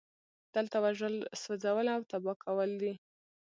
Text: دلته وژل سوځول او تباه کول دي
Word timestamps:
دلته 0.55 0.77
وژل 0.85 1.15
سوځول 1.41 1.87
او 1.95 2.01
تباه 2.11 2.35
کول 2.43 2.69
دي 2.81 2.93